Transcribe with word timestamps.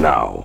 now. 0.00 0.44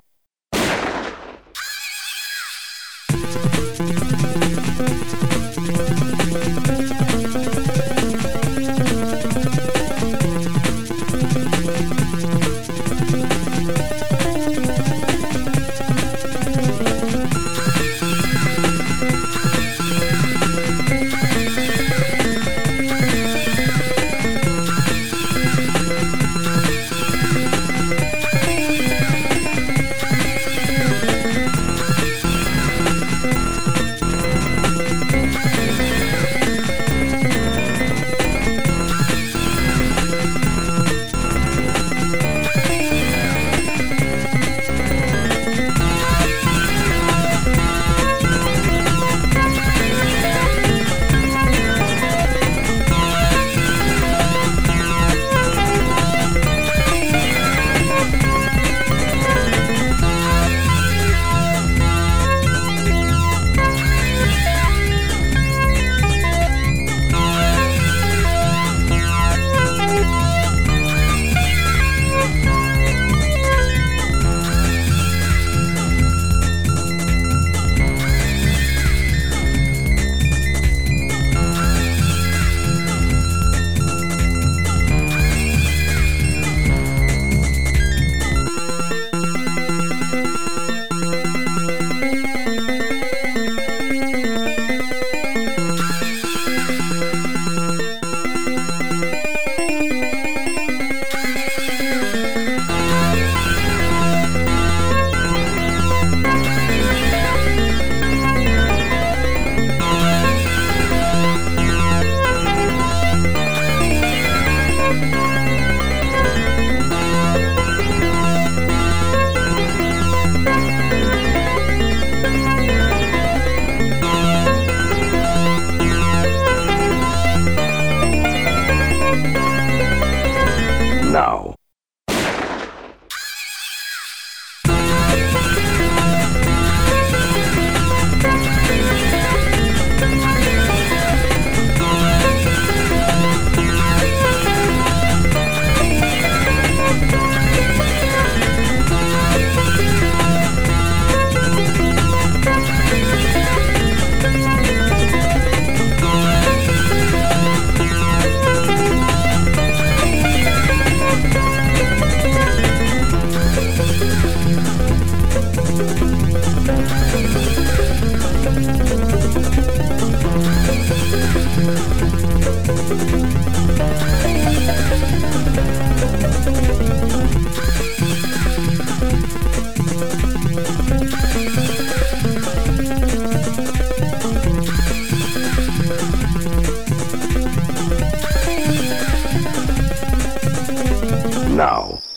now. 191.76 192.15